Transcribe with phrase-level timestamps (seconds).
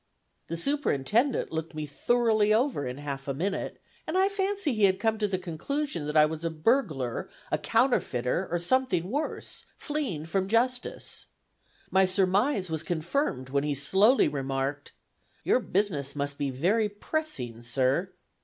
[0.47, 4.99] The superintendent looked me thoroughly over in half a minute, and I fancied he had
[4.99, 10.25] come to the conclusion that I was a burglar, a counterfeiter, or something worse, fleeing
[10.25, 11.27] from justice.
[11.91, 14.91] My surmise was confirmed, when he slowly remarked:
[15.43, 18.11] "Your business must be very pressing, sir."